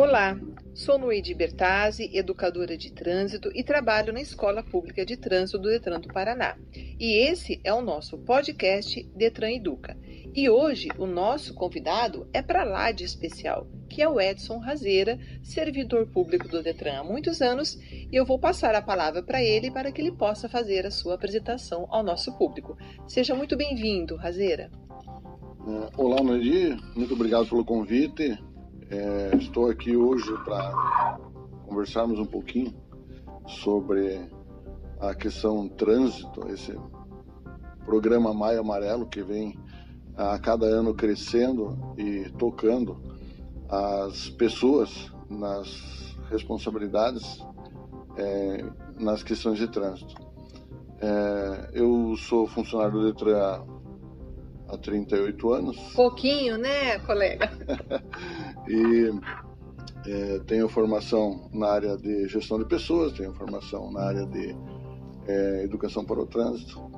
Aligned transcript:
Olá, 0.00 0.38
sou 0.76 0.96
Noide 0.96 1.34
Bertazzi, 1.34 2.08
educadora 2.16 2.78
de 2.78 2.92
trânsito 2.92 3.50
e 3.52 3.64
trabalho 3.64 4.12
na 4.12 4.20
Escola 4.20 4.62
Pública 4.62 5.04
de 5.04 5.16
Trânsito 5.16 5.58
do 5.58 5.68
Detran 5.68 5.98
do 5.98 6.06
Paraná. 6.06 6.56
E 6.72 7.14
esse 7.28 7.60
é 7.64 7.74
o 7.74 7.82
nosso 7.82 8.16
podcast 8.16 9.02
Detran 9.16 9.50
Educa. 9.50 9.98
E 10.32 10.48
hoje 10.48 10.88
o 10.96 11.04
nosso 11.04 11.52
convidado 11.52 12.28
é 12.32 12.40
para 12.40 12.62
lá 12.62 12.92
de 12.92 13.02
especial, 13.02 13.66
que 13.88 14.00
é 14.00 14.08
o 14.08 14.20
Edson 14.20 14.58
Razeira, 14.58 15.18
servidor 15.42 16.06
público 16.06 16.46
do 16.46 16.62
Detran 16.62 17.00
há 17.00 17.02
muitos 17.02 17.42
anos, 17.42 17.76
e 17.90 18.08
eu 18.12 18.24
vou 18.24 18.38
passar 18.38 18.76
a 18.76 18.80
palavra 18.80 19.20
para 19.20 19.42
ele 19.42 19.68
para 19.68 19.90
que 19.90 20.00
ele 20.00 20.12
possa 20.12 20.48
fazer 20.48 20.86
a 20.86 20.92
sua 20.92 21.16
apresentação 21.16 21.88
ao 21.90 22.04
nosso 22.04 22.38
público. 22.38 22.78
Seja 23.08 23.34
muito 23.34 23.56
bem-vindo, 23.56 24.14
Razeira. 24.14 24.70
Olá, 25.96 26.22
Noidi, 26.22 26.76
muito 26.94 27.14
obrigado 27.14 27.48
pelo 27.48 27.64
convite. 27.64 28.38
É, 28.90 29.36
estou 29.36 29.68
aqui 29.68 29.94
hoje 29.94 30.32
para 30.44 31.18
conversarmos 31.66 32.18
um 32.18 32.24
pouquinho 32.24 32.74
sobre 33.46 34.18
a 34.98 35.14
questão 35.14 35.68
trânsito, 35.68 36.48
esse 36.48 36.74
programa 37.84 38.32
Maio 38.32 38.60
Amarelo 38.60 39.06
que 39.06 39.22
vem 39.22 39.58
a 40.16 40.38
cada 40.38 40.64
ano 40.64 40.94
crescendo 40.94 41.94
e 41.98 42.30
tocando 42.38 42.98
as 43.68 44.30
pessoas 44.30 45.12
nas 45.28 46.16
responsabilidades 46.30 47.44
é, 48.16 48.64
nas 48.98 49.22
questões 49.22 49.58
de 49.58 49.68
trânsito. 49.68 50.14
É, 51.00 51.70
eu 51.74 52.16
sou 52.16 52.46
funcionário 52.46 52.92
do 52.92 53.12
Detran 53.12 53.64
há 54.68 54.76
38 54.76 55.52
anos. 55.52 55.76
Pouquinho, 55.94 56.58
né, 56.58 56.98
colega? 57.00 57.50
e 58.68 59.10
é, 60.06 60.38
tenho 60.46 60.68
formação 60.68 61.48
na 61.52 61.68
área 61.68 61.96
de 61.96 62.28
gestão 62.28 62.58
de 62.58 62.64
pessoas, 62.66 63.12
tenho 63.12 63.32
formação 63.34 63.90
na 63.90 64.02
área 64.02 64.26
de 64.26 64.54
é, 65.26 65.64
educação 65.64 66.04
para 66.04 66.20
o 66.20 66.26
trânsito. 66.26 66.90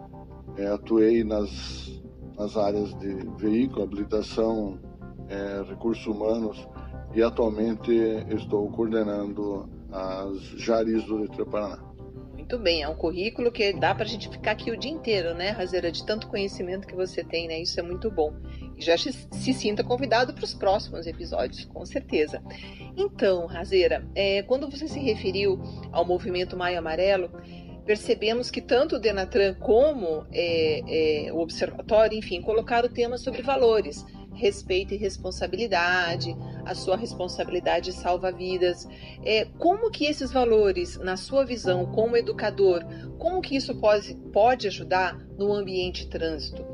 É, 0.56 0.66
atuei 0.66 1.24
nas, 1.24 2.02
nas 2.36 2.56
áreas 2.56 2.92
de 2.98 3.14
veículo, 3.38 3.82
habilitação, 3.82 4.78
é, 5.28 5.62
recursos 5.68 6.06
humanos 6.06 6.68
e 7.14 7.22
atualmente 7.22 7.92
estou 8.28 8.68
coordenando 8.70 9.68
as 9.92 10.38
JARIs 10.60 11.04
do 11.04 11.20
Detran 11.20 11.44
Paraná. 11.46 11.91
Muito 12.34 12.58
bem, 12.58 12.82
é 12.82 12.88
um 12.88 12.96
currículo 12.96 13.52
que 13.52 13.72
dá 13.72 13.94
para 13.94 14.04
a 14.04 14.08
gente 14.08 14.28
ficar 14.28 14.52
aqui 14.52 14.72
o 14.72 14.76
dia 14.76 14.91
inteiro, 14.91 15.34
né, 15.34 15.50
Razeira, 15.50 15.91
de 15.92 16.04
tanto 16.04 16.26
conhecimento 16.26 16.86
que 16.86 16.96
você 16.96 17.22
tem, 17.22 17.46
né? 17.46 17.60
Isso 17.60 17.78
é 17.78 17.82
muito 17.82 18.10
bom. 18.10 18.34
Já 18.80 18.96
se, 18.96 19.12
se 19.12 19.52
sinta 19.52 19.84
convidado 19.84 20.32
para 20.32 20.44
os 20.44 20.54
próximos 20.54 21.06
episódios, 21.06 21.64
com 21.66 21.84
certeza. 21.84 22.42
Então, 22.96 23.46
Razeira, 23.46 24.06
é, 24.14 24.42
quando 24.42 24.70
você 24.70 24.88
se 24.88 24.98
referiu 24.98 25.60
ao 25.92 26.04
movimento 26.04 26.56
Maio 26.56 26.78
Amarelo, 26.78 27.30
percebemos 27.84 28.50
que 28.50 28.60
tanto 28.60 28.96
o 28.96 28.98
Denatran 28.98 29.54
como 29.54 30.26
é, 30.32 31.26
é, 31.26 31.32
o 31.32 31.38
Observatório, 31.38 32.18
enfim, 32.18 32.40
colocaram 32.40 32.88
temas 32.88 33.22
sobre 33.22 33.42
valores 33.42 34.04
respeito 34.40 34.94
e 34.94 34.96
responsabilidade, 34.96 36.34
a 36.64 36.74
sua 36.74 36.96
responsabilidade 36.96 37.92
salva 37.92 38.32
vidas. 38.32 38.88
É, 39.24 39.44
como 39.58 39.90
que 39.90 40.06
esses 40.06 40.32
valores, 40.32 40.96
na 40.98 41.16
sua 41.16 41.44
visão 41.44 41.86
como 41.86 42.16
educador, 42.16 42.82
como 43.18 43.42
que 43.42 43.56
isso 43.56 43.78
pode, 43.78 44.14
pode 44.32 44.66
ajudar 44.66 45.18
no 45.38 45.52
ambiente 45.52 46.08
trânsito? 46.08 46.64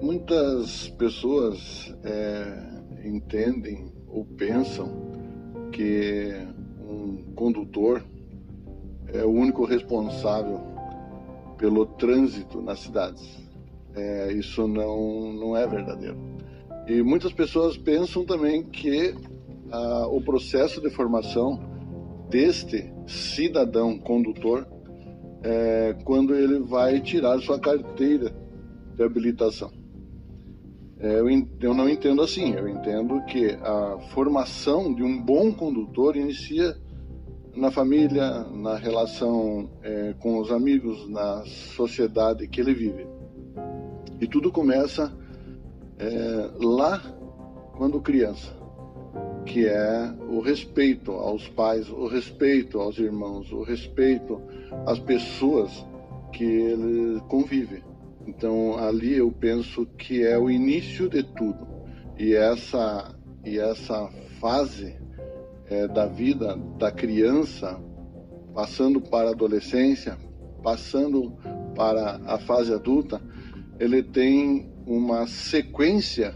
Muitas 0.00 0.88
pessoas 0.90 1.94
é, 2.04 3.08
entendem 3.08 3.92
ou 4.06 4.24
pensam 4.24 5.10
que 5.72 6.32
um 6.80 7.32
condutor 7.34 8.04
é 9.08 9.24
o 9.24 9.30
único 9.30 9.64
responsável 9.64 10.60
pelo 11.56 11.86
trânsito 11.86 12.62
nas 12.62 12.80
cidades 12.80 13.48
é, 13.98 14.32
isso 14.32 14.66
não, 14.66 15.32
não 15.32 15.56
é 15.56 15.66
verdadeiro. 15.66 16.16
E 16.86 17.02
muitas 17.02 17.32
pessoas 17.32 17.76
pensam 17.76 18.24
também 18.24 18.62
que 18.62 19.14
ah, 19.70 20.06
o 20.08 20.20
processo 20.20 20.80
de 20.80 20.88
formação 20.90 21.60
deste 22.30 22.90
cidadão 23.06 23.98
condutor 23.98 24.66
é 25.42 25.96
quando 26.04 26.34
ele 26.34 26.60
vai 26.60 27.00
tirar 27.00 27.38
sua 27.40 27.58
carteira 27.58 28.34
de 28.94 29.02
habilitação. 29.02 29.70
É, 31.00 31.20
eu, 31.20 31.28
eu 31.60 31.74
não 31.74 31.88
entendo 31.88 32.22
assim, 32.22 32.54
eu 32.54 32.68
entendo 32.68 33.22
que 33.24 33.56
a 33.62 33.98
formação 34.12 34.92
de 34.92 35.02
um 35.02 35.22
bom 35.22 35.52
condutor 35.52 36.16
inicia 36.16 36.76
na 37.54 37.70
família, 37.70 38.44
na 38.52 38.76
relação 38.76 39.70
é, 39.82 40.14
com 40.18 40.38
os 40.38 40.50
amigos, 40.50 41.08
na 41.08 41.44
sociedade 41.76 42.48
que 42.48 42.60
ele 42.60 42.74
vive. 42.74 43.06
E 44.20 44.26
tudo 44.26 44.50
começa 44.50 45.12
é, 45.98 46.50
lá 46.60 47.00
quando 47.76 48.00
criança, 48.00 48.52
que 49.46 49.66
é 49.66 50.12
o 50.28 50.40
respeito 50.40 51.12
aos 51.12 51.48
pais, 51.48 51.88
o 51.88 52.08
respeito 52.08 52.80
aos 52.80 52.98
irmãos, 52.98 53.52
o 53.52 53.62
respeito 53.62 54.40
às 54.84 54.98
pessoas 54.98 55.70
que 56.32 56.44
ele 56.44 57.20
convive. 57.28 57.87
Então 58.28 58.78
ali 58.78 59.14
eu 59.14 59.32
penso 59.32 59.86
que 59.96 60.22
é 60.22 60.38
o 60.38 60.50
início 60.50 61.08
de 61.08 61.22
tudo. 61.22 61.66
E 62.18 62.34
essa 62.34 63.14
e 63.42 63.58
essa 63.58 64.10
fase 64.38 64.94
é, 65.66 65.88
da 65.88 66.06
vida 66.06 66.54
da 66.78 66.92
criança, 66.92 67.80
passando 68.54 69.00
para 69.00 69.30
a 69.30 69.32
adolescência, 69.32 70.18
passando 70.62 71.32
para 71.74 72.20
a 72.26 72.38
fase 72.38 72.72
adulta, 72.74 73.20
ele 73.80 74.02
tem 74.02 74.70
uma 74.86 75.26
sequência 75.26 76.34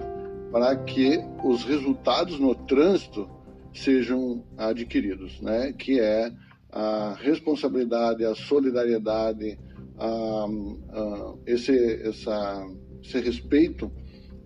para 0.50 0.74
que 0.76 1.22
os 1.44 1.64
resultados 1.64 2.40
no 2.40 2.54
trânsito 2.54 3.28
sejam 3.74 4.44
adquiridos, 4.56 5.40
né? 5.42 5.72
Que 5.72 6.00
é 6.00 6.32
a 6.70 7.14
responsabilidade, 7.20 8.24
a 8.24 8.34
solidariedade, 8.34 9.58
a, 10.02 11.34
esse, 11.46 11.72
essa, 12.02 12.66
esse 13.02 13.20
respeito 13.20 13.90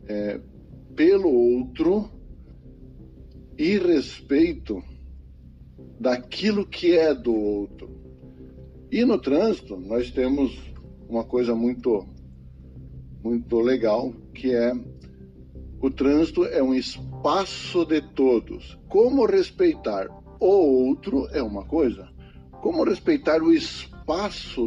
é, 0.06 0.38
pelo 0.94 1.30
outro 1.30 2.10
e 3.56 3.78
respeito 3.78 4.82
daquilo 5.98 6.66
que 6.66 6.96
é 6.96 7.14
do 7.14 7.34
outro. 7.34 7.88
E 8.92 9.04
no 9.04 9.18
trânsito 9.18 9.76
nós 9.76 10.10
temos 10.10 10.56
uma 11.08 11.24
coisa 11.24 11.54
muito 11.54 12.06
muito 13.22 13.58
legal, 13.58 14.12
que 14.32 14.54
é 14.54 14.72
o 15.80 15.90
trânsito 15.90 16.44
é 16.44 16.62
um 16.62 16.74
espaço 16.74 17.84
de 17.84 18.00
todos. 18.00 18.78
Como 18.88 19.26
respeitar 19.26 20.06
o 20.38 20.86
outro 20.88 21.26
é 21.32 21.42
uma 21.42 21.64
coisa, 21.64 22.08
como 22.62 22.84
respeitar 22.84 23.42
o 23.42 23.52
espaço 23.52 23.95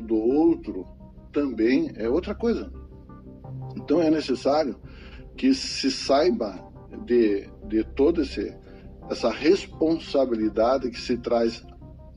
do 0.01 0.16
outro 0.16 0.85
também 1.31 1.91
é 1.95 2.09
outra 2.09 2.35
coisa. 2.35 2.72
Então 3.75 4.01
é 4.01 4.09
necessário 4.09 4.75
que 5.38 5.53
se 5.53 5.89
saiba 5.89 6.69
de, 7.05 7.47
de 7.67 7.83
toda 7.83 8.22
essa 9.09 9.29
responsabilidade 9.29 10.89
que 10.89 11.00
se 11.00 11.17
traz 11.17 11.66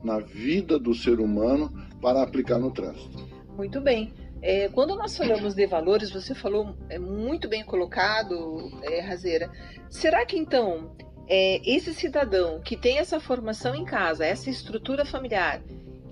na 0.03 0.19
vida 0.19 0.77
do 0.77 0.93
ser 0.93 1.19
humano 1.19 1.71
para 2.01 2.21
aplicar 2.21 2.59
no 2.59 2.71
trânsito. 2.71 3.25
Muito 3.55 3.79
bem. 3.79 4.13
É, 4.41 4.67
quando 4.67 4.93
nós 4.95 5.15
falamos 5.15 5.55
de 5.55 5.65
valores, 5.65 6.11
você 6.11 6.35
falou 6.35 6.75
é 6.89 6.99
muito 6.99 7.47
bem 7.47 7.63
colocado, 7.63 8.69
é, 8.83 8.99
Razeira. 8.99 9.49
Será 9.89 10.25
que 10.25 10.37
então 10.37 10.93
é, 11.29 11.61
esse 11.63 11.93
cidadão 11.93 12.59
que 12.59 12.75
tem 12.75 12.97
essa 12.97 13.21
formação 13.21 13.73
em 13.73 13.85
casa, 13.85 14.25
essa 14.25 14.49
estrutura 14.49 15.05
familiar, 15.05 15.61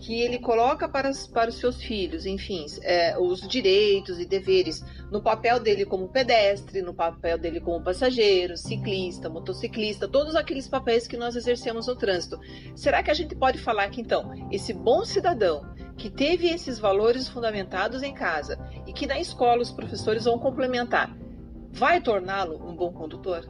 que 0.01 0.19
ele 0.19 0.39
coloca 0.39 0.89
para, 0.89 1.11
para 1.31 1.51
os 1.51 1.57
seus 1.57 1.81
filhos, 1.81 2.25
enfim, 2.25 2.65
é, 2.81 3.17
os 3.19 3.47
direitos 3.47 4.19
e 4.19 4.25
deveres 4.25 4.83
no 5.11 5.21
papel 5.21 5.59
dele 5.59 5.85
como 5.85 6.09
pedestre, 6.09 6.81
no 6.81 6.91
papel 6.91 7.37
dele 7.37 7.61
como 7.61 7.83
passageiro, 7.83 8.57
ciclista, 8.57 9.29
motociclista, 9.29 10.07
todos 10.07 10.35
aqueles 10.35 10.67
papéis 10.67 11.07
que 11.07 11.15
nós 11.15 11.35
exercemos 11.35 11.85
no 11.85 11.95
trânsito. 11.95 12.39
Será 12.75 13.03
que 13.03 13.11
a 13.11 13.13
gente 13.13 13.35
pode 13.35 13.59
falar 13.59 13.87
que 13.89 14.01
então 14.01 14.33
esse 14.51 14.73
bom 14.73 15.05
cidadão 15.05 15.71
que 15.95 16.09
teve 16.09 16.47
esses 16.47 16.79
valores 16.79 17.27
fundamentados 17.27 18.01
em 18.01 18.13
casa 18.13 18.57
e 18.87 18.93
que 18.93 19.05
na 19.05 19.19
escola 19.19 19.61
os 19.61 19.71
professores 19.71 20.25
vão 20.25 20.39
complementar, 20.39 21.15
vai 21.69 22.01
torná-lo 22.01 22.55
um 22.67 22.75
bom 22.75 22.91
condutor? 22.91 23.47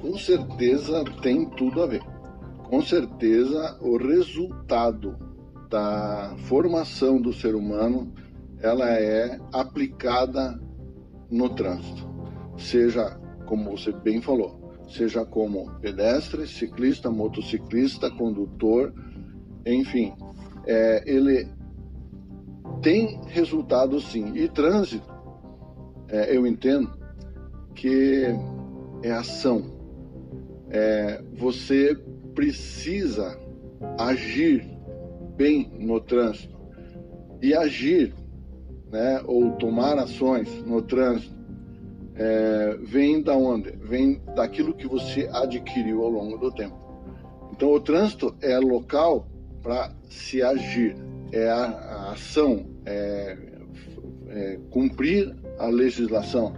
Com 0.00 0.16
certeza 0.16 1.04
tem 1.20 1.50
tudo 1.50 1.82
a 1.82 1.86
ver. 1.86 2.13
Com 2.64 2.80
certeza 2.82 3.78
o 3.80 3.96
resultado 3.96 5.16
da 5.70 6.34
formação 6.46 7.20
do 7.20 7.32
ser 7.32 7.54
humano 7.54 8.12
ela 8.60 8.90
é 8.90 9.38
aplicada 9.52 10.58
no 11.30 11.50
trânsito, 11.50 12.08
seja 12.56 13.20
como 13.46 13.76
você 13.76 13.92
bem 13.92 14.22
falou, 14.22 14.72
seja 14.88 15.24
como 15.24 15.70
pedestre, 15.80 16.46
ciclista, 16.46 17.10
motociclista, 17.10 18.10
condutor, 18.10 18.92
enfim, 19.66 20.14
é, 20.66 21.02
ele 21.06 21.46
tem 22.80 23.20
resultado 23.26 24.00
sim. 24.00 24.34
E 24.34 24.48
trânsito, 24.48 25.12
é, 26.08 26.36
eu 26.36 26.46
entendo 26.46 26.90
que 27.74 28.26
é 29.02 29.10
ação. 29.10 29.74
É, 30.70 31.22
você 31.34 31.94
precisa 32.34 33.38
agir 33.98 34.68
bem 35.36 35.70
no 35.78 36.00
trânsito 36.00 36.54
e 37.42 37.54
agir, 37.54 38.14
né, 38.90 39.20
ou 39.26 39.52
tomar 39.52 39.98
ações 39.98 40.48
no 40.64 40.80
trânsito 40.80 41.34
é, 42.16 42.76
vem 42.80 43.20
da 43.20 43.36
onde? 43.36 43.72
Vem 43.72 44.20
daquilo 44.36 44.74
que 44.74 44.86
você 44.86 45.28
adquiriu 45.32 46.02
ao 46.02 46.10
longo 46.10 46.38
do 46.38 46.52
tempo. 46.52 46.76
Então, 47.52 47.72
o 47.72 47.80
trânsito 47.80 48.34
é 48.40 48.58
local 48.58 49.28
para 49.62 49.92
se 50.08 50.42
agir, 50.42 50.96
é 51.32 51.48
a, 51.48 51.64
a 51.64 52.12
ação, 52.12 52.66
é, 52.84 53.36
é 54.28 54.58
cumprir 54.70 55.34
a 55.58 55.66
legislação, 55.66 56.54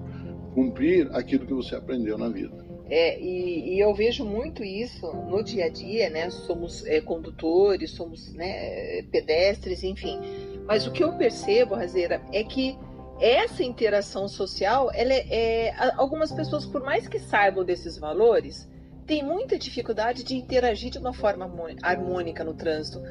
cumprir 0.54 1.08
aquilo 1.12 1.46
que 1.46 1.54
você 1.54 1.74
aprendeu 1.74 2.18
na 2.18 2.28
vida. 2.28 2.65
É, 2.88 3.20
e, 3.20 3.74
e, 3.74 3.80
eu 3.80 3.92
vejo 3.92 4.24
muito 4.24 4.62
isso 4.62 5.12
no 5.12 5.42
dia 5.42 5.64
a 5.64 5.68
dia, 5.68 6.08
né? 6.08 6.30
Somos 6.30 6.86
é, 6.86 7.00
condutores, 7.00 7.90
somos 7.90 8.32
né, 8.32 9.02
pedestres, 9.10 9.82
enfim. 9.82 10.20
Mas 10.66 10.86
o 10.86 10.92
que 10.92 11.02
eu 11.02 11.12
percebo, 11.14 11.74
Razeira, 11.74 12.22
é 12.32 12.44
que 12.44 12.78
essa 13.20 13.64
interação 13.64 14.28
social, 14.28 14.90
ela 14.94 15.12
é, 15.12 15.68
é, 15.68 15.74
algumas 15.96 16.30
pessoas, 16.30 16.64
por 16.64 16.82
mais 16.82 17.08
que 17.08 17.18
saibam 17.18 17.64
desses 17.64 17.98
valores, 17.98 18.68
têm 19.06 19.22
muita 19.22 19.58
dificuldade 19.58 20.22
de 20.22 20.36
interagir 20.36 20.90
de 20.90 20.98
uma 20.98 21.12
forma 21.12 21.50
harmônica 21.82 22.44
no 22.44 22.54
trânsito. 22.54 23.02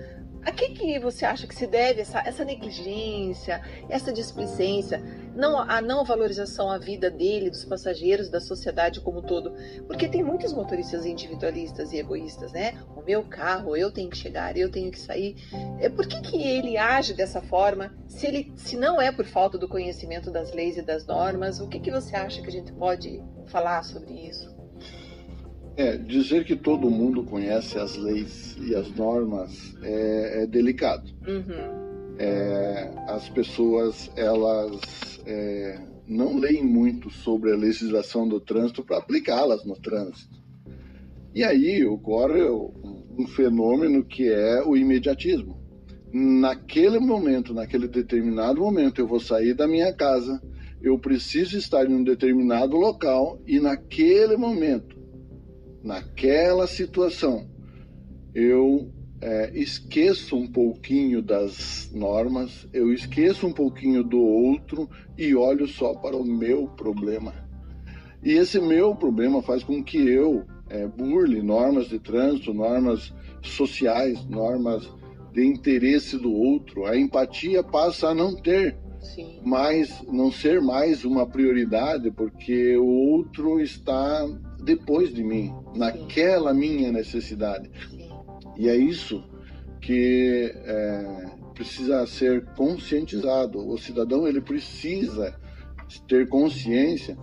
A 0.46 0.52
que, 0.52 0.70
que 0.70 1.00
você 1.00 1.26
acha 1.26 1.48
que 1.48 1.56
se 1.56 1.66
deve 1.66 2.02
essa, 2.02 2.20
essa 2.20 2.46
negligência, 2.46 3.60
essa 3.90 4.14
displicência, 4.14 5.02
não, 5.36 5.60
a 5.60 5.82
não 5.82 6.06
valorização 6.06 6.70
à 6.70 6.78
vida 6.78 7.10
dele, 7.10 7.50
dos 7.50 7.66
passageiros, 7.66 8.30
da 8.30 8.40
sociedade 8.40 9.02
como 9.02 9.20
um 9.20 9.24
todo? 9.24 9.56
Porque 9.88 10.08
tem 10.08 10.24
muitos 10.24 10.54
motoristas 10.54 11.04
individualistas 11.04 11.92
e 11.92 11.98
egoístas, 11.98 12.52
né? 12.52 12.76
O 12.96 13.02
meu 13.02 13.24
carro, 13.24 13.76
eu 13.76 13.92
tenho 13.92 14.08
que 14.08 14.18
chegar, 14.18 14.56
eu 14.56 14.70
tenho 14.70 14.92
que 14.92 15.00
sair. 15.00 15.36
É, 15.80 15.90
por 15.90 16.06
que, 16.06 16.22
que 16.22 16.40
ele 16.40 16.78
age 16.78 17.16
dessa 17.16 17.42
forma? 17.42 17.92
Se, 18.08 18.28
ele, 18.28 18.54
se 18.56 18.78
não 18.78 19.02
é 19.02 19.12
por 19.12 19.26
falta 19.26 19.58
do 19.58 19.68
conhecimento 19.68 20.30
das 20.30 20.54
leis 20.54 20.78
e 20.78 20.84
das 20.84 21.08
normas, 21.08 21.60
o 21.60 21.68
que, 21.68 21.80
que 21.80 21.90
você 21.90 22.16
acha 22.16 22.40
que 22.40 22.48
a 22.50 22.52
gente 22.52 22.72
pode 22.72 23.20
falar 23.48 23.82
sobre 23.84 24.14
isso? 24.14 24.55
É, 25.78 25.98
dizer 25.98 26.46
que 26.46 26.56
todo 26.56 26.90
mundo 26.90 27.24
conhece 27.24 27.78
as 27.78 27.98
leis 27.98 28.56
e 28.62 28.74
as 28.74 28.90
normas 28.96 29.76
é, 29.82 30.44
é 30.44 30.48
delicado. 30.48 31.12
Uhum. 31.28 32.16
É, 32.18 32.92
as 33.10 33.28
pessoas, 33.28 34.10
elas 34.16 35.20
é, 35.26 35.78
não 36.08 36.38
leem 36.38 36.64
muito 36.64 37.10
sobre 37.10 37.52
a 37.52 37.58
legislação 37.58 38.26
do 38.26 38.40
trânsito 38.40 38.84
para 38.86 38.98
aplicá-las 38.98 39.66
no 39.66 39.76
trânsito. 39.76 40.40
E 41.34 41.44
aí 41.44 41.86
ocorre 41.86 42.42
um 42.42 43.28
fenômeno 43.28 44.06
que 44.06 44.30
é 44.30 44.64
o 44.64 44.78
imediatismo. 44.78 45.60
Naquele 46.14 47.00
momento, 47.00 47.54
naquele 47.54 47.90
determinado 47.90 48.62
momento, 48.62 49.02
eu 49.02 49.08
vou 49.08 49.20
sair 49.20 49.54
da 49.54 49.68
minha 49.68 49.92
casa, 49.92 50.42
eu 50.82 50.98
preciso 50.98 51.58
estar 51.58 51.90
em 51.90 51.94
um 51.94 52.04
determinado 52.04 52.78
local 52.78 53.42
e 53.46 53.60
naquele 53.60 54.38
momento 54.38 55.05
naquela 55.86 56.66
situação, 56.66 57.48
eu 58.34 58.92
é, 59.22 59.52
esqueço 59.54 60.36
um 60.36 60.48
pouquinho 60.48 61.22
das 61.22 61.92
normas, 61.94 62.68
eu 62.74 62.92
esqueço 62.92 63.46
um 63.46 63.54
pouquinho 63.54 64.04
do 64.04 64.20
outro 64.20 64.90
e 65.16 65.36
olho 65.36 65.68
só 65.68 65.94
para 65.94 66.18
o 66.18 66.26
meu 66.26 66.68
problema. 66.70 67.34
E 68.24 68.32
esse 68.32 68.60
meu 68.60 68.96
problema 68.96 69.44
faz 69.44 69.64
com 69.64 69.84
que 69.84 69.98
eu 69.98 70.44
é, 70.68 70.88
burle 70.88 71.44
normas 71.44 71.88
de 71.88 72.00
trânsito, 72.00 72.52
normas 72.52 73.14
sociais, 73.44 74.26
normas 74.26 74.92
de 75.32 75.46
interesse 75.46 76.18
do 76.18 76.34
outro. 76.34 76.86
A 76.86 76.98
empatia 76.98 77.64
passa 77.64 78.08
a 78.08 78.16
não 78.16 78.36
ter 78.36 78.76
Sim. 79.00 79.40
mais, 79.46 80.02
não 80.12 80.32
ser 80.32 80.60
mais 80.60 81.06
uma 81.06 81.28
prioridade, 81.28 82.10
porque 82.10 82.76
o 82.76 82.88
outro 82.88 83.60
está 83.60 84.26
depois 84.64 85.14
de 85.14 85.24
mim, 85.24 85.54
naquela 85.76 86.54
minha 86.54 86.92
necessidade. 86.92 87.70
E 88.58 88.70
é 88.70 88.76
isso 88.76 89.24
que 89.82 90.54
é, 90.66 91.26
precisa 91.54 92.06
ser 92.06 92.46
conscientizado. 92.56 93.60
O 93.68 93.78
cidadão 93.78 94.28
ele 94.28 94.42
precisa 94.42 95.36
ter 96.08 96.28
consciência 96.28 97.18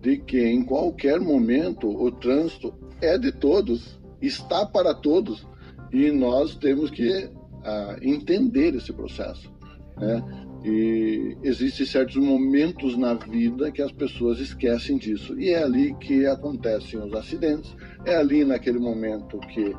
de 0.00 0.18
que 0.18 0.44
em 0.44 0.64
qualquer 0.64 1.20
momento 1.20 1.88
o 1.88 2.10
trânsito 2.10 2.74
é 3.00 3.18
de 3.18 3.32
todos, 3.32 4.00
está 4.20 4.66
para 4.66 4.94
todos 4.94 5.46
e 5.92 6.10
nós 6.10 6.54
temos 6.56 6.90
que 6.90 7.30
ah, 7.64 7.96
entender 8.02 8.74
esse 8.74 8.92
processo. 8.92 9.50
Né? 9.96 10.22
E 10.64 11.36
existem 11.42 11.86
certos 11.86 12.16
momentos 12.16 12.96
na 12.96 13.14
vida 13.14 13.70
que 13.70 13.80
as 13.80 13.92
pessoas 13.92 14.40
esquecem 14.40 14.98
disso. 14.98 15.38
E 15.38 15.50
é 15.50 15.62
ali 15.62 15.94
que 15.94 16.26
acontecem 16.26 16.98
os 16.98 17.14
acidentes, 17.14 17.74
é 18.04 18.16
ali 18.16 18.44
naquele 18.44 18.78
momento 18.78 19.38
que 19.38 19.74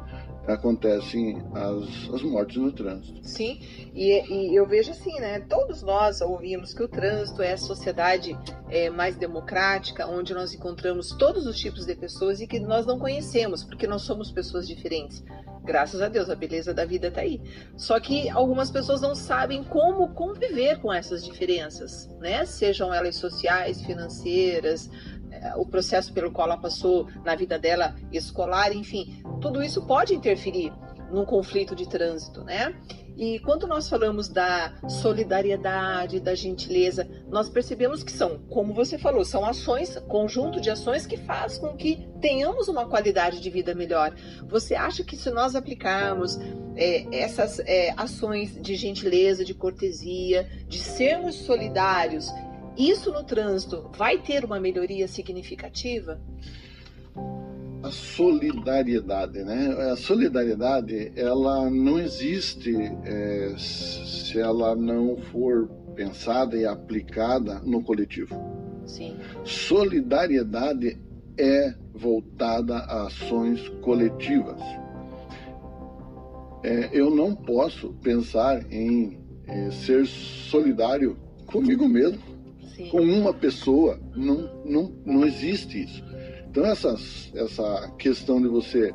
acontecem 0.53 1.41
as, 1.53 2.13
as 2.13 2.21
mortes 2.23 2.57
no 2.57 2.71
trânsito. 2.71 3.19
Sim, 3.23 3.59
e, 3.93 4.51
e, 4.51 4.55
eu 4.55 4.65
vejo 4.67 4.91
assim, 4.91 5.19
né? 5.19 5.39
Todos 5.41 5.81
nós 5.81 6.21
ouvimos 6.21 6.73
que 6.73 6.83
o 6.83 6.87
trânsito 6.87 7.41
é 7.41 7.53
a 7.53 7.57
sociedade 7.57 8.37
é, 8.69 8.89
mais 8.89 9.15
democrática, 9.15 10.07
onde 10.07 10.33
nós 10.33 10.53
encontramos 10.53 11.11
todos 11.17 11.45
os 11.45 11.57
tipos 11.57 11.85
de 11.85 11.95
pessoas 11.95 12.41
e 12.41 12.47
que 12.47 12.59
nós 12.59 12.85
não 12.85 12.99
conhecemos, 12.99 13.63
porque 13.63 13.87
nós 13.87 14.01
somos 14.03 14.31
pessoas 14.31 14.67
diferentes. 14.67 15.23
Graças 15.63 16.01
a 16.01 16.07
Deus, 16.07 16.29
a 16.29 16.35
beleza 16.35 16.73
da 16.73 16.85
vida 16.85 17.09
está 17.09 17.21
aí. 17.21 17.41
Só 17.77 17.99
que 17.99 18.29
algumas 18.29 18.71
pessoas 18.71 19.01
não 19.01 19.13
sabem 19.13 19.63
como 19.63 20.13
conviver 20.13 20.79
com 20.79 20.91
essas 20.91 21.23
diferenças, 21.23 22.09
né? 22.19 22.45
Sejam 22.45 22.93
elas 22.93 23.17
sociais, 23.17 23.81
financeiras, 23.81 24.89
o 25.55 25.65
processo 25.65 26.13
pelo 26.13 26.31
qual 26.31 26.47
ela 26.47 26.57
passou 26.57 27.07
na 27.23 27.35
vida 27.35 27.57
dela 27.57 27.95
escolar, 28.11 28.73
enfim, 28.73 29.21
tudo 29.41 29.61
isso 29.63 29.85
pode 29.85 30.13
interferir 30.13 30.73
num 31.11 31.25
conflito 31.25 31.75
de 31.75 31.87
trânsito, 31.87 32.43
né? 32.43 32.75
E 33.17 33.37
quando 33.39 33.67
nós 33.67 33.89
falamos 33.89 34.29
da 34.29 34.73
solidariedade, 34.87 36.21
da 36.21 36.33
gentileza, 36.33 37.05
nós 37.27 37.49
percebemos 37.49 38.01
que 38.01 38.13
são, 38.13 38.39
como 38.49 38.73
você 38.73 38.97
falou, 38.97 39.25
são 39.25 39.43
ações, 39.43 39.97
conjunto 40.07 40.61
de 40.61 40.69
ações 40.69 41.05
que 41.05 41.17
faz 41.17 41.57
com 41.57 41.75
que 41.75 42.07
tenhamos 42.21 42.69
uma 42.69 42.87
qualidade 42.87 43.41
de 43.41 43.49
vida 43.49 43.75
melhor. 43.75 44.15
Você 44.47 44.73
acha 44.73 45.03
que 45.03 45.17
se 45.17 45.29
nós 45.31 45.53
aplicarmos 45.53 46.39
é, 46.77 47.13
essas 47.13 47.59
é, 47.59 47.93
ações 47.97 48.57
de 48.61 48.75
gentileza, 48.75 49.43
de 49.43 49.53
cortesia, 49.53 50.47
de 50.65 50.79
sermos 50.79 51.35
solidários, 51.35 52.31
isso 52.79 53.11
no 53.11 53.23
trânsito 53.23 53.89
vai 53.95 54.17
ter 54.17 54.45
uma 54.45 54.59
melhoria 54.59 55.07
significativa? 55.07 56.19
a 57.81 57.91
solidariedade, 57.91 59.39
né? 59.43 59.69
A 59.91 59.95
solidariedade, 59.95 61.11
ela 61.15 61.69
não 61.69 61.97
existe 61.97 62.75
é, 63.05 63.55
se 63.57 64.39
ela 64.39 64.75
não 64.75 65.17
for 65.17 65.67
pensada 65.95 66.57
e 66.57 66.65
aplicada 66.65 67.59
no 67.59 67.81
coletivo. 67.81 68.35
Sim. 68.85 69.15
Solidariedade 69.43 70.97
é 71.37 71.73
voltada 71.93 72.77
a 72.77 73.07
ações 73.07 73.67
coletivas. 73.81 74.61
É, 76.63 76.89
eu 76.91 77.09
não 77.09 77.33
posso 77.33 77.93
pensar 78.03 78.71
em 78.71 79.17
é, 79.47 79.71
ser 79.71 80.05
solidário 80.05 81.17
comigo 81.45 81.87
mesmo, 81.87 82.21
Sim. 82.79 82.89
com 82.89 83.01
uma 83.01 83.33
pessoa. 83.33 83.99
Não, 84.15 84.63
não, 84.63 84.93
não 85.05 85.25
existe 85.25 85.83
isso. 85.83 86.03
Então, 86.49 86.65
essas, 86.65 87.29
essa 87.35 87.93
questão 87.97 88.41
de 88.41 88.47
você 88.47 88.93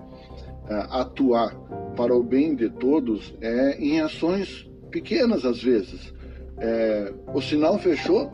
é, 0.69 0.75
atuar 0.91 1.55
para 1.95 2.17
o 2.17 2.23
bem 2.23 2.57
de 2.57 2.71
todos 2.71 3.35
é 3.43 3.79
em 3.79 4.01
ações 4.01 4.67
pequenas, 4.91 5.45
às 5.45 5.63
vezes. 5.63 6.13
É, 6.59 7.13
o 7.35 7.43
sinal 7.43 7.79
fechou, 7.79 8.33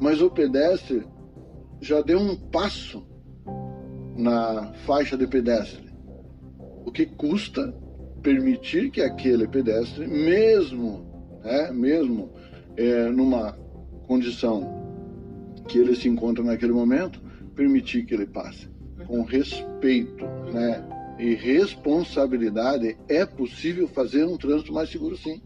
mas 0.00 0.20
o 0.20 0.30
pedestre 0.30 1.06
já 1.80 2.02
deu 2.02 2.18
um 2.18 2.36
passo 2.36 3.06
na 4.14 4.74
faixa 4.84 5.16
de 5.16 5.26
pedestre. 5.26 5.90
O 6.84 6.92
que 6.92 7.06
custa 7.06 7.74
permitir 8.22 8.90
que 8.90 9.00
aquele 9.00 9.48
pedestre, 9.48 10.06
mesmo, 10.06 11.40
né, 11.42 11.70
mesmo 11.72 12.30
é, 12.76 13.08
numa 13.08 13.63
condição 14.06 14.82
que 15.68 15.78
ele 15.78 15.96
se 15.96 16.08
encontra 16.08 16.44
naquele 16.44 16.72
momento, 16.72 17.20
permitir 17.54 18.04
que 18.04 18.14
ele 18.14 18.26
passe. 18.26 18.68
com 19.06 19.22
respeito, 19.22 20.24
né? 20.52 20.82
E 21.18 21.34
responsabilidade, 21.34 22.96
é 23.08 23.24
possível 23.24 23.86
fazer 23.86 24.24
um 24.24 24.36
trânsito 24.36 24.72
mais 24.72 24.88
seguro, 24.88 25.16
sim. 25.16 25.42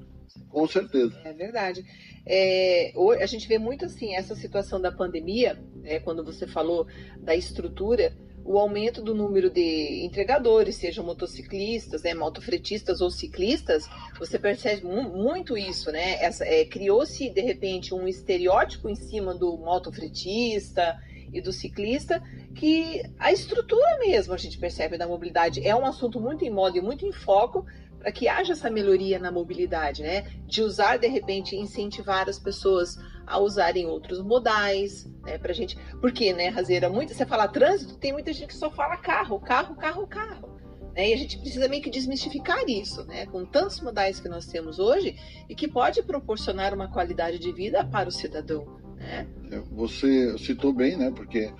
Com 0.48 0.66
certeza. 0.66 1.20
É 1.24 1.32
verdade. 1.32 1.84
É, 2.24 2.92
a 3.20 3.26
gente 3.26 3.48
vê 3.48 3.58
muito 3.58 3.84
assim 3.84 4.14
essa 4.14 4.34
situação 4.34 4.80
da 4.80 4.92
pandemia, 4.92 5.58
né, 5.76 5.98
quando 6.00 6.24
você 6.24 6.46
falou 6.46 6.86
da 7.18 7.34
estrutura, 7.34 8.12
o 8.48 8.58
aumento 8.58 9.02
do 9.02 9.14
número 9.14 9.50
de 9.50 10.02
entregadores, 10.06 10.76
sejam 10.76 11.04
motociclistas, 11.04 12.02
né, 12.02 12.14
motofretistas 12.14 13.02
ou 13.02 13.10
ciclistas, 13.10 13.86
você 14.18 14.38
percebe 14.38 14.86
muito 14.86 15.54
isso, 15.54 15.92
né? 15.92 16.16
É, 16.40 16.64
Criou-se 16.64 17.28
de 17.28 17.42
repente 17.42 17.92
um 17.92 18.08
estereótipo 18.08 18.88
em 18.88 18.94
cima 18.94 19.34
do 19.34 19.58
motofretista 19.58 20.98
e 21.30 21.42
do 21.42 21.52
ciclista, 21.52 22.22
que 22.54 23.02
a 23.18 23.30
estrutura 23.30 23.98
mesmo 23.98 24.32
a 24.32 24.38
gente 24.38 24.56
percebe 24.56 24.96
da 24.96 25.06
mobilidade 25.06 25.66
é 25.66 25.76
um 25.76 25.84
assunto 25.84 26.18
muito 26.18 26.42
em 26.42 26.50
moda 26.50 26.78
e 26.78 26.80
muito 26.80 27.04
em 27.04 27.12
foco 27.12 27.66
para 27.98 28.10
que 28.10 28.28
haja 28.28 28.54
essa 28.54 28.70
melhoria 28.70 29.18
na 29.18 29.30
mobilidade, 29.30 30.02
né? 30.02 30.24
De 30.46 30.62
usar 30.62 30.96
de 30.96 31.06
repente 31.06 31.54
incentivar 31.54 32.30
as 32.30 32.38
pessoas 32.38 32.96
a 33.28 33.38
usarem 33.38 33.86
outros 33.86 34.22
modais, 34.22 35.06
né? 35.24 35.38
Pra 35.38 35.52
gente, 35.52 35.76
porque, 36.00 36.32
né, 36.32 36.48
Razeira, 36.48 36.88
muito 36.88 37.14
você 37.14 37.26
fala 37.26 37.46
trânsito, 37.48 37.96
tem 37.96 38.12
muita 38.12 38.32
gente 38.32 38.48
que 38.48 38.56
só 38.56 38.70
fala 38.70 38.96
carro, 38.96 39.38
carro, 39.40 39.76
carro, 39.76 40.06
carro. 40.06 40.58
Né? 40.94 41.10
E 41.10 41.14
a 41.14 41.16
gente 41.16 41.38
precisa 41.38 41.68
meio 41.68 41.82
que 41.82 41.90
desmistificar 41.90 42.68
isso, 42.68 43.04
né? 43.04 43.26
Com 43.26 43.44
tantos 43.44 43.80
modais 43.80 44.18
que 44.18 44.28
nós 44.28 44.46
temos 44.46 44.78
hoje 44.78 45.16
e 45.48 45.54
que 45.54 45.68
pode 45.68 46.02
proporcionar 46.02 46.74
uma 46.74 46.88
qualidade 46.88 47.38
de 47.38 47.52
vida 47.52 47.84
para 47.84 48.08
o 48.08 48.12
cidadão, 48.12 48.66
né? 48.96 49.26
É, 49.52 49.60
você 49.72 50.36
citou 50.38 50.72
bem, 50.72 50.96
né? 50.96 51.12
Porque 51.14 51.52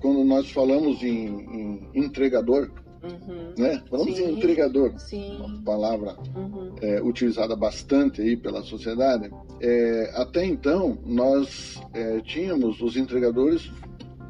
quando 0.00 0.24
nós 0.24 0.50
falamos 0.50 1.02
em, 1.02 1.26
em 1.26 1.90
entregador, 1.94 2.70
Uhum. 3.02 3.54
Né? 3.56 3.82
Falamos 3.88 4.16
Sim. 4.16 4.24
em 4.24 4.36
entregador, 4.36 4.98
Sim. 4.98 5.36
uma 5.36 5.62
palavra 5.62 6.16
uhum. 6.36 6.74
é, 6.82 7.00
utilizada 7.02 7.56
bastante 7.56 8.20
aí 8.20 8.36
pela 8.36 8.62
sociedade. 8.62 9.30
É, 9.60 10.12
até 10.14 10.44
então, 10.44 10.98
nós 11.06 11.80
é, 11.94 12.20
tínhamos 12.20 12.80
os 12.80 12.96
entregadores 12.96 13.70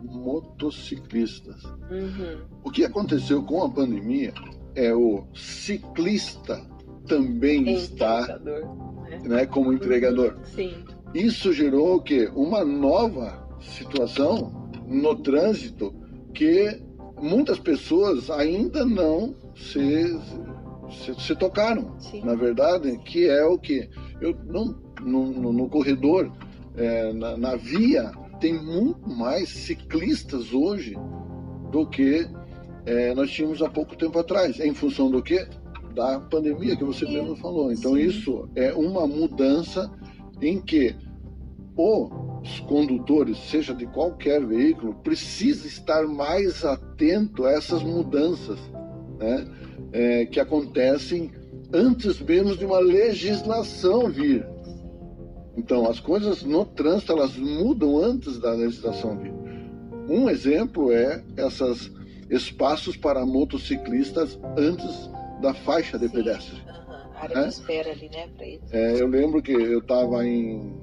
motociclistas. 0.03 1.63
Uhum. 1.65 2.39
O 2.65 2.71
que 2.71 2.85
aconteceu 2.85 3.43
com 3.43 3.63
a 3.63 3.71
pandemia 3.71 4.33
é 4.75 4.95
o 4.95 5.25
ciclista 5.35 6.61
também 7.07 7.73
está 7.75 8.39
né? 8.39 8.61
Né, 9.25 9.47
como 9.47 9.73
entregador. 9.73 10.39
Sim. 10.45 10.85
Isso 11.13 11.53
gerou 11.53 11.97
o 11.97 12.01
quê? 12.01 12.31
Uma 12.35 12.65
nova 12.65 13.49
situação 13.61 14.71
no 14.87 15.17
trânsito 15.17 15.93
que 16.33 16.81
muitas 17.21 17.59
pessoas 17.59 18.31
ainda 18.31 18.85
não 18.85 19.35
se, 19.55 20.19
se, 20.91 21.15
se 21.19 21.37
tocaram, 21.37 21.99
Sim. 22.01 22.25
na 22.25 22.35
verdade, 22.35 22.99
que 23.05 23.29
é 23.29 23.45
o 23.45 23.59
que 23.59 23.89
eu 24.21 24.37
não 24.45 24.75
no, 25.01 25.27
no, 25.31 25.53
no 25.53 25.69
corredor, 25.69 26.31
é, 26.77 27.13
na, 27.13 27.37
na, 27.37 27.57
via, 27.57 28.13
tem 28.39 28.55
muito 28.55 29.09
mais 29.09 29.49
ciclistas 29.49 30.53
hoje 30.53 30.97
do 31.71 31.87
que 31.87 32.29
é, 32.87 33.15
nós 33.15 33.31
tínhamos 33.31 33.63
há 33.63 33.69
pouco 33.69 33.97
tempo 33.97 34.19
atrás. 34.19 34.59
Em 34.61 34.75
função 34.75 35.11
do 35.11 35.23
que? 35.23 35.47
Da 35.95 36.21
pandemia 36.21 36.77
que 36.77 36.85
você 36.85 37.05
mesmo 37.07 37.37
falou. 37.37 37.73
Então, 37.73 37.95
Sim. 37.95 38.03
isso 38.03 38.49
é 38.55 38.73
uma 38.73 39.07
mudança 39.07 39.91
em 40.41 40.61
que 40.61 40.95
os 42.43 42.61
condutores, 42.61 43.39
seja 43.51 43.75
de 43.75 43.87
qualquer 43.87 44.45
veículo, 44.45 44.95
precisa 44.95 45.67
estar 45.67 46.07
mais 46.07 46.65
atento 46.65 47.45
a 47.45 47.53
essas 47.53 47.83
mudanças 47.83 48.59
né, 49.19 49.47
é, 49.93 50.27
que 50.27 50.41
acontecem 50.41 51.31
antes 51.73 52.21
mesmo 52.21 52.57
de 52.57 52.65
uma 52.65 52.79
legislação 52.79 54.09
vir. 54.09 54.47
Então, 55.57 55.89
as 55.89 56.01
coisas 56.01 56.43
no 56.43 56.65
trânsito 56.65 57.13
elas 57.13 57.37
mudam 57.37 57.99
antes 57.99 58.39
da 58.39 58.53
legislação 58.53 59.19
vir. 59.19 59.33
Um 60.09 60.29
exemplo 60.31 60.91
é 60.91 61.23
esses 61.37 61.93
espaços 62.31 62.97
para 62.97 63.27
motociclistas 63.27 64.39
antes 64.57 65.11
da 65.41 65.53
faixa 65.53 65.99
de 65.99 66.09
pedestre. 66.09 66.57
Uhum. 66.57 66.95
Área 67.17 67.39
é? 67.39 67.43
de 67.43 67.49
espera 67.49 67.91
ali, 67.91 68.09
né, 68.09 68.29
para 68.35 68.47
eles. 68.47 68.73
É, 68.73 69.01
eu 69.01 69.07
lembro 69.07 69.43
que 69.43 69.53
eu 69.53 69.81
estava 69.81 70.25
em 70.25 70.75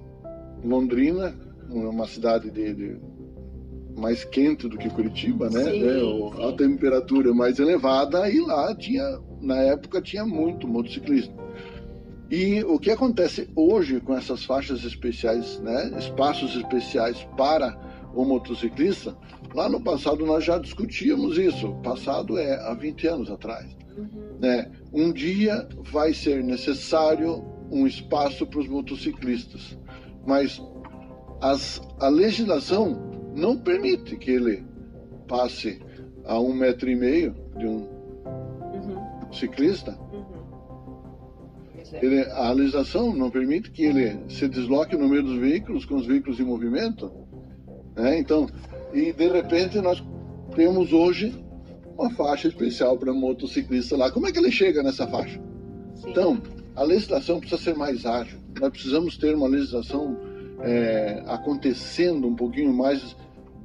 Londrina, 0.63 1.35
uma 1.69 2.07
cidade 2.07 2.49
de, 2.51 2.73
de, 2.73 2.97
mais 3.97 4.23
quente 4.23 4.67
do 4.67 4.77
que 4.77 4.89
Curitiba, 4.89 5.49
né? 5.49 5.63
Sim, 5.63 5.83
é, 5.83 6.47
a 6.47 6.53
temperatura 6.53 7.33
mais 7.33 7.59
elevada 7.59 8.29
e 8.29 8.39
lá 8.39 8.73
tinha, 8.75 9.19
na 9.41 9.57
época 9.57 10.01
tinha 10.01 10.25
muito 10.25 10.67
motociclista. 10.67 11.33
E 12.29 12.61
o 12.63 12.77
que 12.77 12.91
acontece 12.91 13.49
hoje 13.55 14.01
com 14.01 14.13
essas 14.15 14.43
faixas 14.43 14.83
especiais, 14.83 15.59
né? 15.59 15.91
Espaços 15.97 16.55
especiais 16.55 17.25
para 17.37 17.77
o 18.13 18.25
motociclista, 18.25 19.15
lá 19.55 19.69
no 19.69 19.81
passado 19.81 20.25
nós 20.25 20.43
já 20.43 20.57
discutíamos 20.57 21.37
isso. 21.37 21.73
Passado 21.83 22.37
é 22.37 22.59
há 22.67 22.73
20 22.73 23.07
anos 23.07 23.31
atrás. 23.31 23.65
Uhum. 23.97 24.37
Né? 24.39 24.69
Um 24.93 25.13
dia 25.13 25.67
vai 25.89 26.13
ser 26.13 26.43
necessário 26.43 27.43
um 27.71 27.87
espaço 27.87 28.45
para 28.45 28.59
os 28.59 28.67
motociclistas 28.67 29.77
mas 30.27 30.61
as, 31.41 31.81
a 31.99 32.07
legislação 32.07 32.97
não 33.35 33.57
permite 33.57 34.15
que 34.17 34.31
ele 34.31 34.63
passe 35.27 35.79
a 36.25 36.39
um 36.39 36.53
metro 36.53 36.89
e 36.89 36.95
meio 36.95 37.35
de 37.57 37.65
um 37.65 37.87
uhum. 38.73 39.33
ciclista. 39.33 39.97
Uhum. 40.11 40.25
Ele, 42.01 42.23
a 42.31 42.51
legislação 42.51 43.13
não 43.13 43.29
permite 43.29 43.71
que 43.71 43.85
ele 43.85 44.19
se 44.29 44.47
desloque 44.47 44.95
no 44.95 45.07
meio 45.07 45.23
dos 45.23 45.37
veículos, 45.37 45.85
com 45.85 45.95
os 45.95 46.05
veículos 46.05 46.39
em 46.39 46.43
movimento. 46.43 47.11
Né? 47.95 48.19
Então, 48.19 48.47
e 48.93 49.13
de 49.13 49.27
repente 49.27 49.79
nós 49.79 50.03
temos 50.55 50.91
hoje 50.91 51.33
uma 51.97 52.09
faixa 52.11 52.47
especial 52.47 52.97
para 52.97 53.13
motociclista 53.13 53.95
lá. 53.95 54.11
Como 54.11 54.27
é 54.27 54.31
que 54.31 54.39
ele 54.39 54.51
chega 54.51 54.83
nessa 54.83 55.07
faixa? 55.07 55.39
Sim. 55.95 56.11
Então, 56.11 56.41
a 56.75 56.83
legislação 56.83 57.39
precisa 57.39 57.61
ser 57.61 57.75
mais 57.75 58.05
ágil. 58.05 58.37
Nós 58.59 58.69
precisamos 58.69 59.17
ter 59.17 59.35
uma 59.35 59.47
legislação 59.47 60.17
é, 60.61 61.23
acontecendo 61.27 62.27
um 62.27 62.35
pouquinho 62.35 62.73
mais 62.73 63.15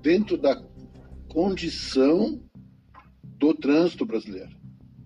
dentro 0.01 0.37
da 0.37 0.61
condição 1.29 2.41
do 3.39 3.55
trânsito 3.55 4.05
brasileiro. 4.05 4.51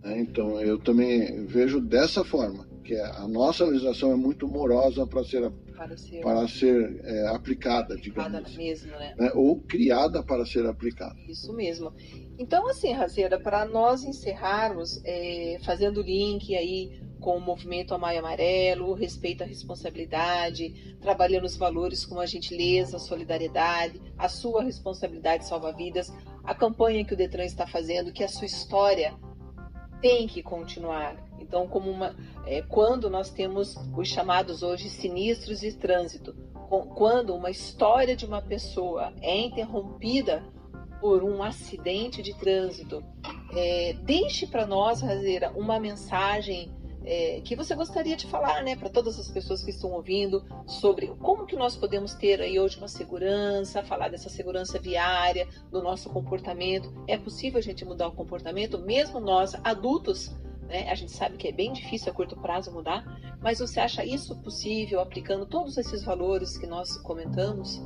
Né? 0.03 0.21
Então, 0.21 0.61
eu 0.61 0.79
também 0.79 1.45
vejo 1.47 1.81
dessa 1.81 2.25
forma, 2.25 2.67
que 2.85 2.95
a 2.95 3.27
nossa 3.27 3.65
legislação 3.65 4.13
é 4.13 4.17
muito 4.17 4.47
morosa 4.47 5.07
para 5.07 5.25
ser, 5.25 5.51
para 5.77 5.97
ser, 5.97 6.21
para 6.21 6.49
ser 6.49 7.01
é, 7.05 7.27
aplicada, 7.29 7.97
digamos 7.97 8.33
assim, 8.35 8.59
mesmo, 8.59 8.93
né? 8.93 9.15
né? 9.19 9.33
Ou 9.35 9.61
criada 9.61 10.23
para 10.23 10.47
ser 10.47 10.65
aplicada. 10.67 11.17
Isso 11.29 11.53
mesmo. 11.53 11.93
Então, 12.39 12.69
assim, 12.69 12.93
Razeira, 12.93 13.41
para 13.41 13.65
nós 13.65 14.05
encerrarmos, 14.05 15.01
é, 15.05 15.59
fazendo 15.65 16.01
link 16.01 16.55
aí 16.55 17.01
com 17.27 17.39
o 17.39 17.41
movimento 17.41 17.93
Amai 17.93 18.17
Amarelo, 18.17 18.93
respeito 18.93 19.43
à 19.43 19.47
responsabilidade, 19.47 20.97
trabalhando 21.01 21.43
os 21.43 21.57
valores 21.57 22.07
como 22.07 22.21
a 22.21 22.27
gentileza, 22.27 22.99
a 22.99 23.01
solidariedade, 23.01 24.01
a 24.17 24.29
sua 24.29 24.63
responsabilidade 24.63 25.45
salva 25.45 25.73
vidas, 25.73 26.15
a 26.45 26.55
campanha 26.55 27.05
que 27.05 27.15
o 27.15 27.17
Detran 27.17 27.43
está 27.43 27.67
fazendo, 27.67 28.13
que 28.13 28.23
a 28.23 28.29
sua 28.29 28.47
história 28.47 29.13
tem 30.01 30.29
que 30.29 30.41
continuar. 30.41 31.17
Então, 31.41 31.67
como 31.67 31.91
uma, 31.91 32.15
é, 32.47 32.63
quando 32.63 33.11
nós 33.11 33.29
temos 33.29 33.75
os 33.75 34.07
chamados 34.07 34.63
hoje 34.63 34.89
sinistros 34.89 35.59
de 35.59 35.73
trânsito, 35.73 36.33
quando 36.95 37.35
uma 37.35 37.51
história 37.51 38.15
de 38.15 38.25
uma 38.25 38.41
pessoa 38.41 39.13
é 39.21 39.37
interrompida 39.37 40.45
por 41.01 41.25
um 41.25 41.43
acidente 41.43 42.23
de 42.23 42.39
trânsito, 42.39 43.03
é, 43.53 43.95
deixe 44.05 44.47
para 44.47 44.65
nós, 44.65 45.01
Razeira, 45.01 45.51
uma 45.57 45.81
mensagem 45.81 46.73
é, 47.07 47.41
que 47.41 47.55
você 47.55 47.75
gostaria 47.77 48.17
de 48.17 48.27
falar, 48.27 48.65
né, 48.65 48.75
para 48.75 48.89
todas 48.89 49.19
as 49.19 49.29
pessoas 49.29 49.63
que 49.63 49.71
estão 49.71 49.93
ouvindo 49.93 50.45
sobre 50.67 51.07
como 51.21 51.47
que 51.47 51.55
nós 51.55 51.77
podemos 51.77 52.15
ter 52.15 52.41
aí 52.41 52.59
hoje 52.59 52.77
uma 52.79 52.89
segurança, 52.89 53.83
falar 53.85 54.09
dessa 54.09 54.29
segurança 54.29 54.79
viária, 54.81 55.49
do 55.71 55.81
nosso 55.81 56.11
comportamento. 56.11 56.93
É 57.07 57.17
possível 57.17 57.59
a 57.59 57.63
gente 57.63 57.85
mudar 57.85 58.09
o 58.09 58.13
comportamento, 58.13 58.77
mesmo 58.79 59.21
nós 59.21 59.55
adultos, 59.63 60.35
né? 60.69 60.91
A 60.91 60.97
gente 60.97 61.13
sabe 61.13 61.37
que 61.37 61.47
é 61.47 61.53
bem 61.53 61.73
difícil 61.73 62.11
a 62.11 62.15
curto 62.15 62.37
prazo 62.37 62.73
mudar, 62.73 63.05
mas 63.41 63.61
você 63.61 63.79
acha 63.79 64.05
isso 64.05 64.35
possível 64.43 65.01
aplicando 65.01 65.47
todos 65.47 65.79
esses 65.79 66.05
valores 66.05 66.59
que 66.59 66.67
nós 66.67 66.97
comentamos? 66.99 67.81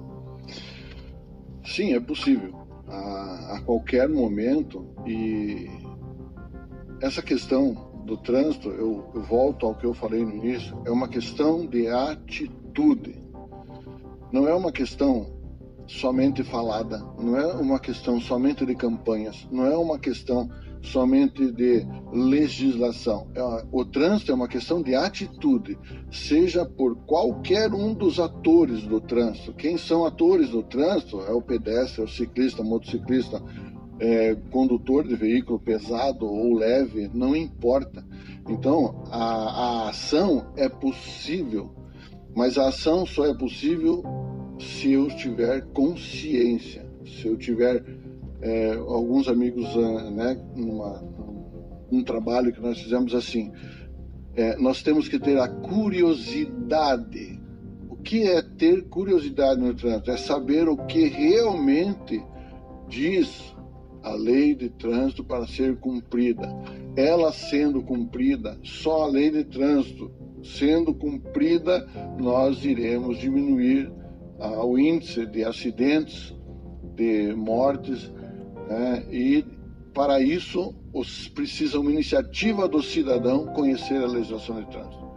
Sim, 1.62 1.94
é 1.94 2.00
possível. 2.00 2.58
A, 2.88 3.56
a 3.56 3.62
qualquer 3.66 4.08
momento 4.08 4.94
e 5.06 5.68
essa 7.02 7.20
questão 7.20 7.89
do 8.04 8.16
trânsito, 8.16 8.70
eu, 8.70 9.10
eu 9.14 9.22
volto 9.22 9.66
ao 9.66 9.74
que 9.74 9.84
eu 9.84 9.94
falei 9.94 10.24
no 10.24 10.34
início, 10.34 10.76
é 10.84 10.90
uma 10.90 11.08
questão 11.08 11.66
de 11.66 11.88
atitude. 11.88 13.22
Não 14.32 14.48
é 14.48 14.54
uma 14.54 14.72
questão 14.72 15.40
somente 15.86 16.44
falada, 16.44 17.04
não 17.18 17.36
é 17.36 17.46
uma 17.54 17.80
questão 17.80 18.20
somente 18.20 18.64
de 18.64 18.74
campanhas, 18.74 19.46
não 19.50 19.66
é 19.66 19.76
uma 19.76 19.98
questão 19.98 20.48
somente 20.82 21.50
de 21.50 21.86
legislação. 22.12 23.26
É 23.34 23.42
o 23.70 23.84
trânsito 23.84 24.32
é 24.32 24.34
uma 24.34 24.48
questão 24.48 24.82
de 24.82 24.94
atitude, 24.94 25.78
seja 26.10 26.64
por 26.64 26.96
qualquer 27.06 27.72
um 27.74 27.92
dos 27.92 28.18
atores 28.18 28.82
do 28.82 29.00
trânsito. 29.00 29.52
Quem 29.52 29.76
são 29.76 30.06
atores 30.06 30.50
do 30.50 30.62
trânsito 30.62 31.20
é 31.22 31.32
o 31.32 31.42
pedestre, 31.42 32.02
é 32.02 32.04
o 32.04 32.08
ciclista, 32.08 32.62
o 32.62 32.64
motociclista, 32.64 33.42
é, 34.00 34.34
condutor 34.50 35.06
de 35.06 35.14
veículo 35.14 35.60
pesado 35.60 36.26
ou 36.26 36.54
leve, 36.54 37.10
não 37.12 37.36
importa. 37.36 38.04
Então, 38.48 39.04
a, 39.10 39.24
a 39.24 39.88
ação 39.90 40.46
é 40.56 40.68
possível, 40.68 41.70
mas 42.34 42.56
a 42.56 42.68
ação 42.68 43.04
só 43.04 43.26
é 43.26 43.34
possível 43.34 44.02
se 44.58 44.92
eu 44.92 45.06
tiver 45.08 45.66
consciência, 45.72 46.84
se 47.04 47.26
eu 47.26 47.36
tiver 47.36 47.84
é, 48.40 48.72
alguns 48.72 49.28
amigos, 49.28 49.66
ah, 49.76 50.10
né, 50.10 50.40
numa, 50.56 51.04
num 51.90 52.02
trabalho 52.02 52.52
que 52.52 52.60
nós 52.60 52.80
fizemos 52.80 53.14
assim, 53.14 53.52
é, 54.34 54.56
nós 54.56 54.82
temos 54.82 55.08
que 55.08 55.18
ter 55.18 55.38
a 55.38 55.48
curiosidade. 55.48 57.38
O 57.90 57.96
que 57.96 58.22
é 58.22 58.40
ter 58.40 58.88
curiosidade 58.88 59.60
no 59.60 59.74
trânsito? 59.74 60.10
É 60.10 60.16
saber 60.16 60.68
o 60.68 60.76
que 60.86 61.08
realmente 61.08 62.22
diz 62.88 63.54
a 64.02 64.12
lei 64.14 64.54
de 64.54 64.68
trânsito 64.70 65.24
para 65.24 65.46
ser 65.46 65.76
cumprida. 65.78 66.48
Ela 66.96 67.32
sendo 67.32 67.82
cumprida, 67.82 68.58
só 68.62 69.02
a 69.02 69.06
lei 69.06 69.30
de 69.30 69.44
trânsito 69.44 70.10
sendo 70.42 70.94
cumprida, 70.94 71.86
nós 72.18 72.64
iremos 72.64 73.18
diminuir 73.18 73.92
ah, 74.38 74.64
o 74.64 74.78
índice 74.78 75.26
de 75.26 75.44
acidentes, 75.44 76.34
de 76.94 77.34
mortes, 77.34 78.10
né? 78.68 79.06
e 79.10 79.44
para 79.92 80.20
isso 80.20 80.74
os, 80.92 81.28
precisa 81.28 81.78
uma 81.78 81.90
iniciativa 81.90 82.68
do 82.68 82.82
cidadão 82.82 83.46
conhecer 83.48 84.02
a 84.02 84.06
legislação 84.06 84.60
de 84.60 84.70
trânsito. 84.70 85.10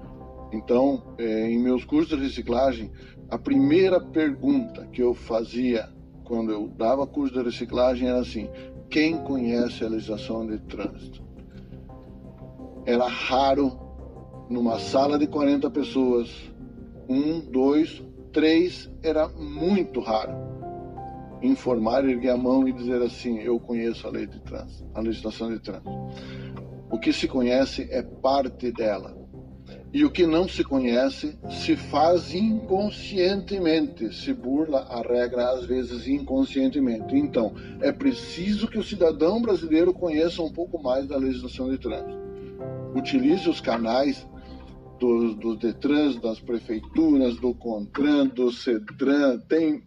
Então, 0.51 1.15
eh, 1.17 1.49
em 1.49 1.61
meus 1.61 1.83
cursos 1.83 2.17
de 2.17 2.23
reciclagem, 2.23 2.91
a 3.29 3.37
primeira 3.39 3.99
pergunta 3.99 4.85
que 4.87 5.01
eu 5.01 5.13
fazia 5.13 5.89
quando 6.23 6.51
eu 6.51 6.67
dava 6.67 7.07
curso 7.07 7.33
de 7.33 7.43
reciclagem 7.43 8.07
era 8.07 8.19
assim: 8.19 8.47
quem 8.93 9.17
conhece 9.23 9.83
a 9.83 9.89
legislação 9.89 10.45
de 10.45 10.59
trânsito? 10.59 11.23
Era 12.85 13.07
raro, 13.07 13.75
numa 14.47 14.77
sala 14.77 15.17
de 15.17 15.25
40 15.25 15.67
pessoas, 15.71 16.29
um, 17.09 17.39
dois, 17.39 18.03
três, 18.31 18.87
era 19.01 19.27
muito 19.29 19.99
raro. 19.99 20.33
Informar, 21.41 22.07
erguer 22.07 22.29
a 22.29 22.37
mão 22.37 22.67
e 22.67 22.71
dizer 22.71 23.01
assim: 23.01 23.39
Eu 23.39 23.59
conheço 23.59 24.07
a 24.07 24.11
lei 24.11 24.27
de 24.27 24.39
trânsito, 24.41 24.87
a 24.93 25.01
legislação 25.01 25.51
de 25.51 25.59
trânsito. 25.59 25.89
O 26.91 26.99
que 26.99 27.11
se 27.11 27.27
conhece 27.27 27.87
é 27.89 28.03
parte 28.03 28.71
dela 28.71 29.22
e 29.93 30.03
o 30.03 30.09
que 30.09 30.25
não 30.25 30.47
se 30.47 30.63
conhece 30.63 31.37
se 31.51 31.75
faz 31.75 32.33
inconscientemente, 32.33 34.11
se 34.11 34.33
burla 34.33 34.79
a 34.89 35.01
regra 35.01 35.51
às 35.51 35.65
vezes 35.65 36.07
inconscientemente. 36.07 37.15
Então, 37.15 37.53
é 37.79 37.91
preciso 37.91 38.67
que 38.67 38.79
o 38.79 38.83
cidadão 38.83 39.39
brasileiro 39.39 39.93
conheça 39.93 40.41
um 40.41 40.51
pouco 40.51 40.81
mais 40.81 41.05
da 41.07 41.15
legislação 41.15 41.69
de 41.69 41.77
trânsito. 41.77 42.17
Utilize 42.95 43.47
os 43.47 43.61
canais 43.61 44.27
dos 44.99 45.35
do 45.35 45.55
Detrans, 45.55 46.19
das 46.19 46.39
prefeituras, 46.39 47.35
do 47.37 47.53
Contran, 47.53 48.27
do 48.27 48.51
Cedran, 48.51 49.37
tem 49.47 49.83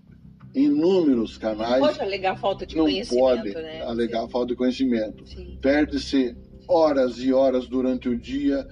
inúmeros 0.54 1.36
canais. 1.36 1.80
Não 1.80 1.88
pode 1.88 2.00
alegar 2.00 2.36
falta 2.36 2.64
de 2.64 2.76
não 2.76 2.84
conhecimento, 2.84 3.20
pode 3.20 3.54
né? 3.54 3.82
alegar 3.82 4.22
Sim. 4.22 4.30
falta 4.30 4.46
de 4.48 4.56
conhecimento. 4.56 5.24
Perde-se 5.60 6.36
horas 6.68 7.18
e 7.18 7.32
horas 7.32 7.66
durante 7.66 8.08
o 8.08 8.16
dia 8.16 8.66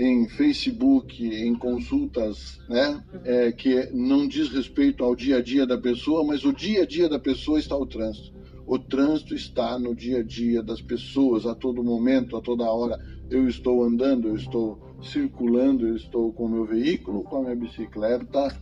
em 0.00 0.26
Facebook, 0.26 1.22
em 1.22 1.54
consultas, 1.54 2.58
né, 2.66 3.04
é, 3.22 3.52
que 3.52 3.90
não 3.92 4.26
diz 4.26 4.48
respeito 4.48 5.04
ao 5.04 5.14
dia 5.14 5.36
a 5.36 5.42
dia 5.42 5.66
da 5.66 5.76
pessoa, 5.76 6.24
mas 6.24 6.42
o 6.42 6.54
dia 6.54 6.84
a 6.84 6.86
dia 6.86 7.06
da 7.06 7.18
pessoa 7.18 7.58
está 7.58 7.76
o 7.76 7.84
trânsito. 7.84 8.32
O 8.66 8.78
trânsito 8.78 9.34
está 9.34 9.78
no 9.78 9.94
dia 9.94 10.20
a 10.20 10.22
dia 10.22 10.62
das 10.62 10.80
pessoas, 10.80 11.44
a 11.44 11.54
todo 11.54 11.84
momento, 11.84 12.34
a 12.34 12.40
toda 12.40 12.64
hora. 12.64 12.98
Eu 13.28 13.46
estou 13.46 13.84
andando, 13.84 14.28
eu 14.28 14.36
estou 14.36 14.80
circulando, 15.02 15.86
eu 15.86 15.96
estou 15.96 16.32
com 16.32 16.46
o 16.46 16.48
meu 16.48 16.64
veículo, 16.64 17.22
com 17.22 17.36
a 17.36 17.40
minha 17.42 17.56
bicicleta, 17.56 18.56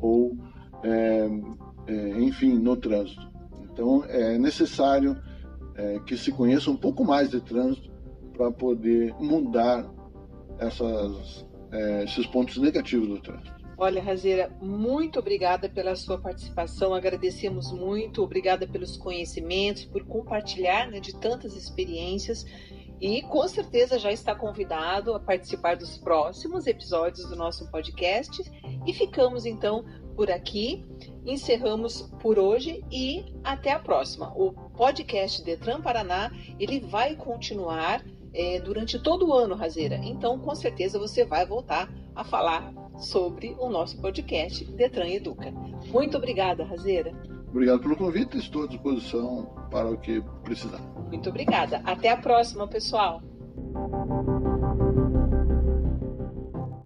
ou, 0.00 0.36
é, 0.84 1.28
é, 1.88 2.20
enfim, 2.22 2.58
no 2.58 2.76
trânsito. 2.76 3.26
Então, 3.72 4.04
é 4.04 4.38
necessário 4.38 5.16
é, 5.74 5.98
que 6.06 6.16
se 6.16 6.30
conheça 6.30 6.70
um 6.70 6.76
pouco 6.76 7.04
mais 7.04 7.28
de 7.28 7.40
trânsito 7.40 7.90
para 8.36 8.52
poder 8.52 9.12
mudar 9.18 9.95
essas, 10.58 11.46
é, 11.72 12.04
esses 12.04 12.26
pontos 12.26 12.56
negativos 12.58 13.08
do 13.08 13.20
trânsito. 13.20 13.56
Olha, 13.78 14.02
Razeira, 14.02 14.50
muito 14.60 15.18
obrigada 15.18 15.68
pela 15.68 15.94
sua 15.94 16.18
participação, 16.18 16.94
agradecemos 16.94 17.70
muito, 17.72 18.22
obrigada 18.22 18.66
pelos 18.66 18.96
conhecimentos, 18.96 19.84
por 19.84 20.02
compartilhar 20.04 20.90
né, 20.90 20.98
de 20.98 21.14
tantas 21.14 21.54
experiências 21.54 22.46
e 23.00 23.20
com 23.22 23.46
certeza 23.46 23.98
já 23.98 24.10
está 24.10 24.34
convidado 24.34 25.14
a 25.14 25.20
participar 25.20 25.76
dos 25.76 25.98
próximos 25.98 26.66
episódios 26.66 27.28
do 27.28 27.36
nosso 27.36 27.70
podcast. 27.70 28.42
E 28.86 28.92
ficamos 28.94 29.44
então 29.44 29.84
por 30.14 30.30
aqui, 30.30 30.82
encerramos 31.26 32.02
por 32.22 32.38
hoje 32.38 32.82
e 32.90 33.34
até 33.44 33.72
a 33.72 33.78
próxima. 33.78 34.32
O 34.34 34.52
podcast 34.52 35.44
Detran 35.44 35.82
Paraná 35.82 36.30
ele 36.58 36.80
vai 36.80 37.14
continuar 37.14 38.02
é, 38.36 38.60
durante 38.60 38.98
todo 38.98 39.28
o 39.28 39.32
ano, 39.32 39.54
Razeira. 39.54 39.96
Então, 39.96 40.38
com 40.38 40.54
certeza, 40.54 40.98
você 40.98 41.24
vai 41.24 41.46
voltar 41.46 41.90
a 42.14 42.22
falar 42.22 42.72
sobre 42.98 43.56
o 43.58 43.68
nosso 43.68 44.00
podcast 44.00 44.64
Detran 44.64 45.08
Educa. 45.08 45.50
Muito 45.90 46.16
obrigada, 46.16 46.64
Razeira. 46.64 47.12
Obrigado 47.48 47.80
pelo 47.80 47.96
convite, 47.96 48.36
estou 48.36 48.64
à 48.64 48.66
disposição 48.66 49.46
para 49.70 49.90
o 49.90 49.96
que 49.96 50.22
precisar. 50.44 50.80
Muito 51.08 51.30
obrigada. 51.30 51.80
Até 51.84 52.10
a 52.10 52.16
próxima, 52.16 52.68
pessoal. 52.68 53.22